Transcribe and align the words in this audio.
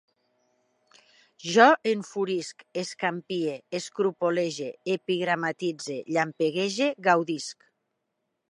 Jo 1.55 1.67
enfurisc, 1.91 2.63
escampie, 2.83 3.53
escrupolege, 3.81 4.71
epigramatitze, 4.95 5.99
llampeguege, 6.17 6.89
gaudisc 7.11 7.69